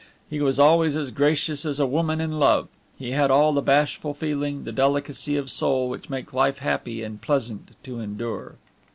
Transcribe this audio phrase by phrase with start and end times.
[0.31, 4.15] He was always as gracious as a woman in love; he had all the bashful
[4.15, 8.55] feeling, the delicacy of soul which make life happy and pleasant to endure.